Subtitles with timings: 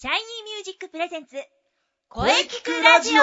[0.00, 1.34] シャイニーミュージックプレゼンツ
[2.08, 3.22] 声聞くラジオ。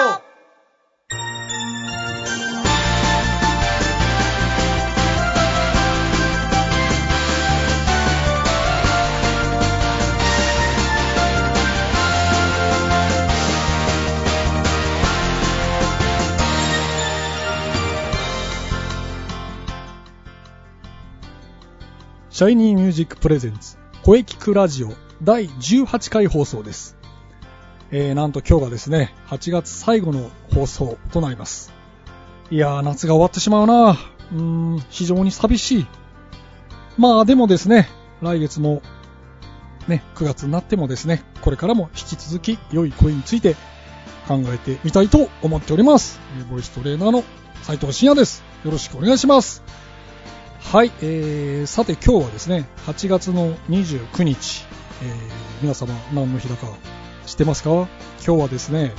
[22.28, 26.96] シャイニーミュージックプレゼンツ声キクラジオ第18回放送です。
[27.90, 31.72] えー、なんと今日がですね、8月最後の放送となります。
[32.50, 33.92] いやー、夏が終わってしまうな
[34.32, 34.40] うー
[34.76, 35.86] ん、非常に寂しい。
[36.98, 37.88] まあでもですね、
[38.20, 38.82] 来月も、
[39.88, 43.54] ね、9月になってもですね、これからも引き続き良い声について
[44.28, 46.20] 考えてみたいと思っております。
[46.50, 47.24] ボイストレーナーの
[47.62, 48.44] 斉藤慎也です。
[48.64, 49.62] よろしくお願いします。
[50.60, 54.65] はい、えー、さて今日はですね、8月の29日、
[55.02, 55.08] えー、
[55.62, 56.66] 皆様何の日だか
[57.26, 57.70] 知ってますか？
[57.70, 57.88] 今
[58.36, 58.92] 日はですね、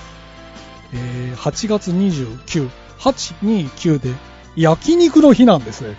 [0.94, 4.14] えー、8月29、829で
[4.56, 5.96] 焼肉の日なんですね。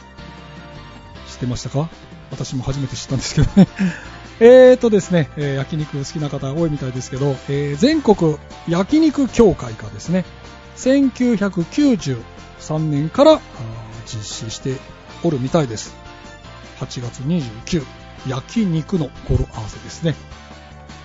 [1.28, 1.88] 知ってましたか？
[2.30, 3.68] 私も初めて知ったんですけどね。
[4.40, 8.36] えーとですね、えー焼肉好きな方多いみたいですけど、えー全国
[8.68, 10.24] 焼肉協会がですね、
[10.76, 13.40] 1993年から
[14.06, 14.76] 実施して
[15.24, 15.94] おるみたいです。
[16.80, 17.84] 8月29、
[18.26, 20.14] 焼肉の語呂合わせですね。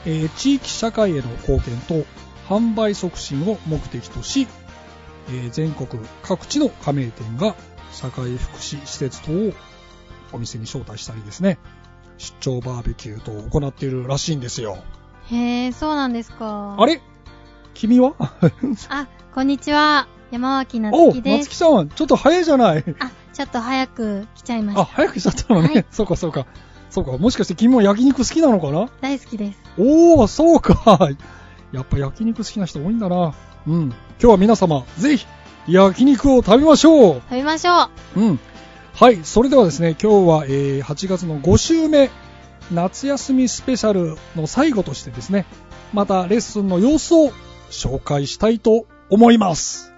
[0.06, 2.06] えー地域社会への貢献と
[2.50, 4.48] 販売促進を目的とし、
[5.30, 5.88] えー全国
[6.24, 7.56] 各地の加盟店が
[7.92, 9.54] 社会福祉施設等を
[10.34, 11.60] お店に招待したりですね、
[12.18, 14.78] 出張バーベキュー等を行っているらしいんですよ。
[15.30, 16.76] へえ、そうなんですか。
[16.78, 17.02] あれ？
[17.76, 18.14] 君は？
[18.90, 20.08] あ、こんにちは。
[20.32, 21.50] 山脇なおつきです。
[21.50, 22.84] 夏木さん、ちょっと早いじゃない。
[23.00, 24.86] あ、ちょっと早く来ちゃいましあ、た。
[24.86, 25.68] 早くしちゃったのね。
[25.68, 26.48] はいそうかそうか。
[26.94, 27.18] そうか。
[27.18, 28.88] もしかして君も焼肉好きなのかな？
[29.02, 29.60] 大好きです。
[29.80, 31.10] おー、そうか。
[31.74, 33.34] やっぱ焼肉好きな人多いんだな。
[33.68, 33.84] うん。
[33.90, 35.26] 今日は皆様、ぜひ、
[35.68, 37.16] 焼肉を食べましょう。
[37.16, 38.20] 食べましょう。
[38.20, 38.40] うん。
[38.94, 39.20] はい。
[39.24, 42.12] それではですね、今日は、えー8月の5週目、
[42.72, 45.46] 夏休みスペシャルの最後としてですね、
[45.94, 47.32] またレッスンの様子を
[47.72, 49.92] 紹介したいと思います。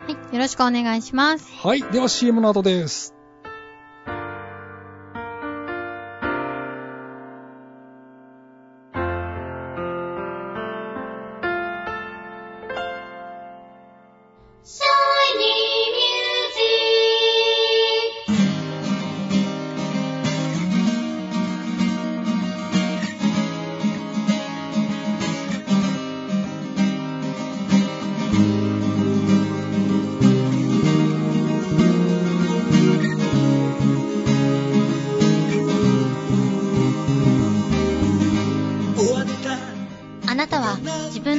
[0.00, 1.46] はい、よろしくお願いします。
[1.62, 1.82] はい。
[1.82, 3.14] では CM の後です。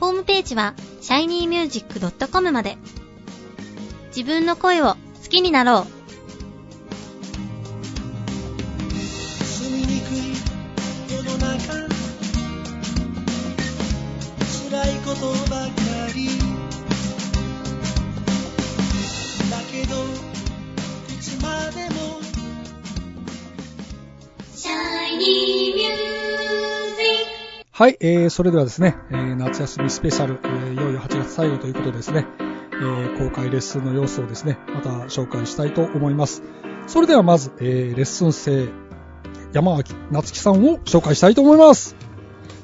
[0.00, 2.78] ホームページは shinymusic.com まで。
[4.08, 5.86] 自分の声を好きになろう。
[9.44, 10.34] 住みにくい
[11.14, 11.74] 世の中。
[14.70, 15.89] 辛いことばかり
[27.80, 32.26] はい、えー、それではですね、えー夏休みスペシャル、えーいよいよ8月最後ということでですね、
[32.72, 36.42] えー公開レッスンの様子をですね、また紹介したいと思います。
[36.86, 38.68] それではまず、えーレッスン生、
[39.54, 41.96] 山脇夏樹さんを紹介したいと思います。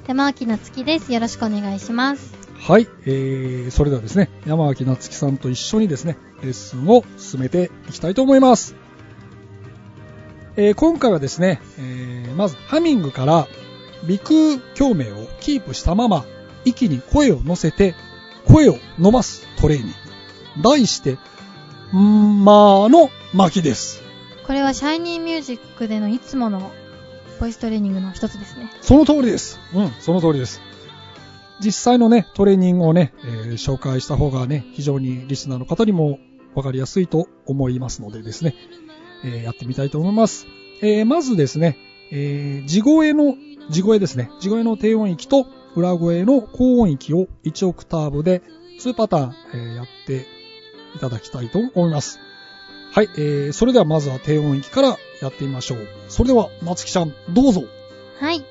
[0.06, 1.10] 山脇なつきです。
[1.10, 2.34] よろしくお願いします。
[2.60, 8.76] はい、えー、それではですね、山脇夏樹さんと一緒にですね、レッスンを進めていきたいと思います。
[10.58, 13.49] えー今回はですね、えーまずハミングから
[14.06, 16.25] 鼻腔共鳴をキープしたまま、
[16.64, 17.94] 息に声を乗せて、
[18.47, 19.87] 声を伸ばすトレーニン
[20.56, 20.62] グ。
[20.62, 24.03] 題して、んーまーの巻きです。
[24.47, 26.73] これはシャイニーミュージックでのいつもの
[27.41, 28.70] ボイストレーニングの一つですね。
[28.81, 29.61] その通りです。
[29.75, 30.61] うん、その通りです。
[31.61, 36.19] 実際のね、トレーニングをね、えー紹介した方がね、非常にリスナーの方にも
[36.55, 38.55] わかりやすいと思いますのでですね、
[39.25, 40.47] えーやってみたいと思います。
[40.82, 41.76] えーまずですね、
[42.12, 43.35] えー地声の、
[43.71, 48.43] 地声ですね、地声の低音域と裏声の高音域を1オクターブで
[48.81, 50.27] 2パターン、えーやって
[50.95, 52.19] いただきたいと思います。
[52.93, 55.87] はい、えー、それではまずは低音域からやってみましょう。
[56.09, 57.65] それでは、松木ちゃん、どうぞ。
[58.19, 58.43] はい。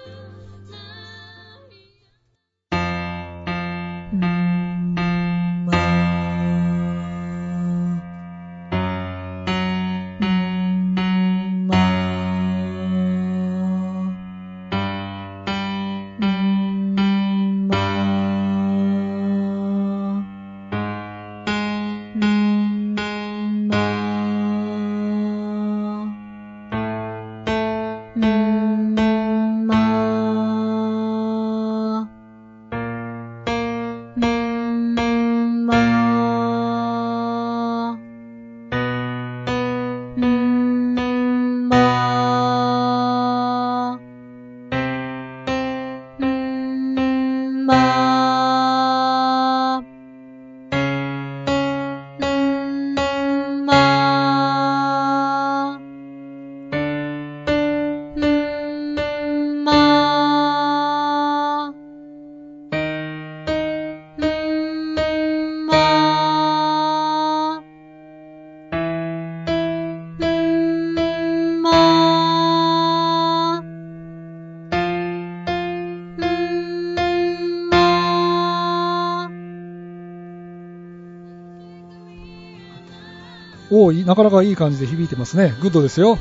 [83.86, 85.54] おなかなかいい感じで響いてますね。
[85.62, 86.18] グッドですよ。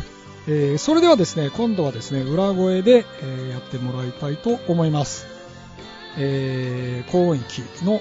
[0.47, 5.27] えーそれではですね、今度はですね、裏声で、えーやってもらいたいと思います。
[6.19, 8.01] えー高音域の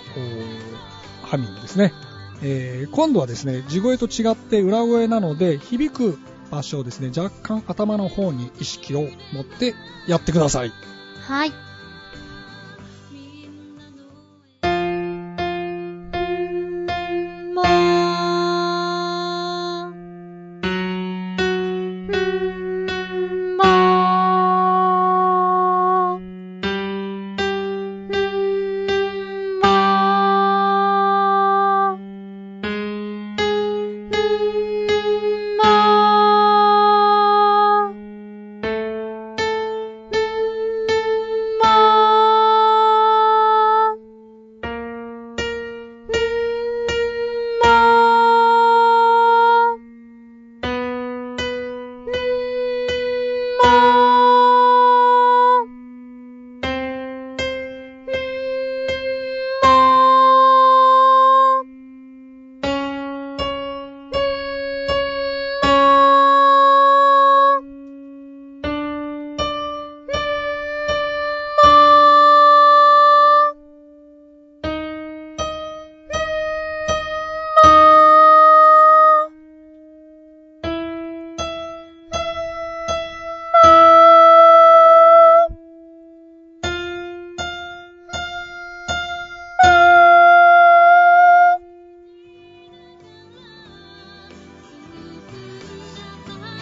[1.23, 1.93] ハミングですね。
[2.41, 6.17] えー今度はですね、地声と違って裏声なので、響く
[6.51, 9.73] 場所をですね、若干頭の方に意識を持って
[10.07, 10.71] やってください。
[11.21, 11.51] はい。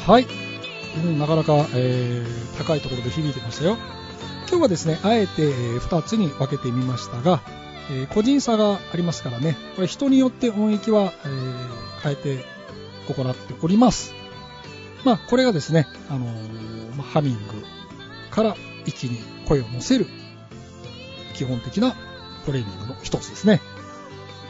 [0.07, 0.27] はい。
[1.03, 3.77] うんなかなか、えー高いところで響いてましたよ。
[4.49, 5.41] 今日はですね、あえて、
[5.79, 7.41] 2つに分けてみましたが、
[7.89, 12.45] えー個人差がありますからね、これ人によって音域は、えー変えて
[13.07, 14.13] 行っております。
[15.05, 16.25] まあ、これがですね、あの
[16.97, 17.39] まあハミング
[18.31, 20.07] から息に声を乗せる
[21.35, 21.95] 基本的な
[22.45, 23.61] トレーニングの一つですね。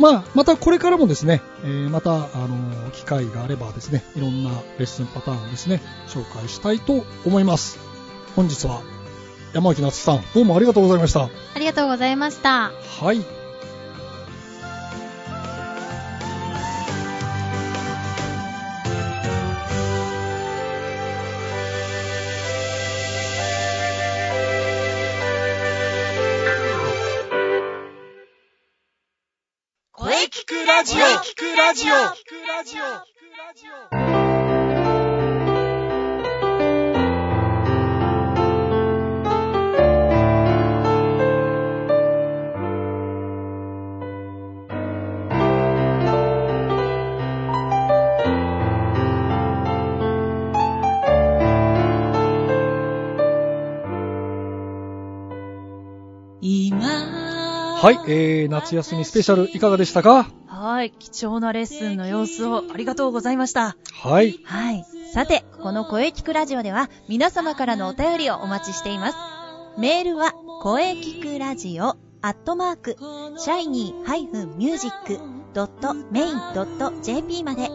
[0.01, 7.79] まあ、またこれからもですね、えーまた、あのー機会があればですね、いろんなレッスンパターンをですね、紹介したいと思います。
[8.35, 8.81] 本日は
[9.53, 11.29] 山脇夏樹さん、どうもありがとうございました。
[11.55, 12.71] ありがとうございました。
[13.01, 13.40] はい。
[30.81, 31.05] 聞くラジオ。
[31.05, 31.93] 聞くラジオ。
[31.93, 34.01] 聞くラジオ。
[57.83, 60.40] はい、えー、夏休みスペシャルいかがでしたか？
[60.61, 60.91] はい。
[60.91, 63.75] 貴重なレッスンの様子をありがとうございました。
[63.93, 64.39] はい。
[64.43, 64.85] はい。
[65.11, 69.17] さて、この声聞くラジオでは皆様からのお便りをお待ちしています。
[69.79, 72.95] メールは声聞くラジオアットマーク、
[73.39, 77.71] シャイニー -music.main.jp まで、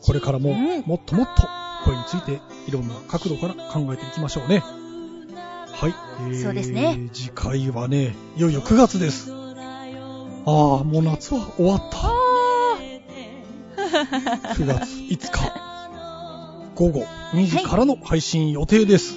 [0.04, 1.44] これからもうんもっともっと
[1.86, 4.60] 声についていろんな角度から考えていきましょうね。
[4.60, 5.96] はい、
[6.28, 7.10] えー、そうですね。
[7.14, 9.32] 次回はね、いよいよ9月です。
[9.32, 9.36] あ
[10.82, 12.21] あ、もう夏は終わった。
[14.56, 15.54] 9月5日、
[16.76, 19.16] 午後2時からの配信予定です。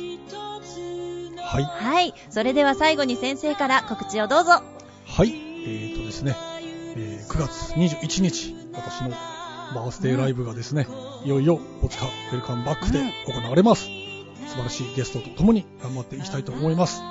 [1.38, 2.14] はい、はい。
[2.30, 4.62] それでは最後に先生から告知をどうぞ。
[5.06, 6.36] はい、えーとですね、
[6.96, 10.86] えー9月21日、私のバースデーライブがですね、
[11.24, 13.84] いよいよ大塚ウェルカムバックで行われます。
[13.84, 17.02] 素晴らしいゲストと共に頑張っていきたいと思います。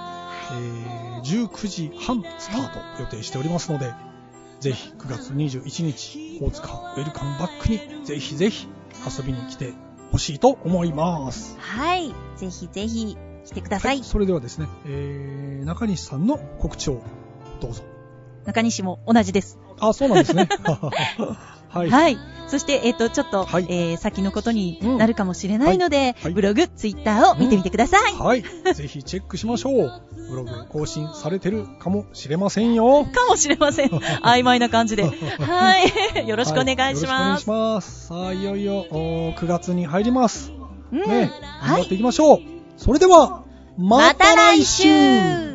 [0.51, 3.93] えー19時半スタート予定しておりますので、
[4.63, 8.69] ぜひ9月21日、大塚ウェルカムバックにぜひぜひ
[9.05, 9.73] 遊びに来て
[10.13, 11.57] ほしいと思います。
[11.59, 12.15] はい。
[12.37, 14.01] ぜひぜひ来てください。
[14.05, 17.01] それではですね、えー中西さんの告知を
[17.59, 17.83] どうぞ。
[18.45, 19.59] 中西も同じです。
[19.81, 20.47] あ、そうなんですね。
[21.67, 21.89] はい。
[21.89, 22.17] はい。
[22.53, 28.13] そして、えっ、と、ちょっと、はいえー先のことになるかもしれないので、はいはいブログ、ツイッターを見てみてください。
[28.13, 28.43] はい。
[28.43, 30.01] ぜひチェックしましょう。
[30.29, 33.05] ブログ更新されてるかもしれませんよ。
[33.05, 33.89] かもしれません。
[34.21, 35.03] 曖昧な感じで。
[35.03, 36.27] はい。
[36.27, 37.11] よろしくお願いします。
[37.11, 38.07] はいよろしくお願いします。
[38.07, 40.53] さあ、いよいよお9月に入ります。
[40.91, 42.39] うんね、頑はい張っていきましょう。
[42.77, 43.45] それでは、
[43.79, 45.53] ままたた来来週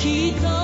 [0.00, 0.59] きっと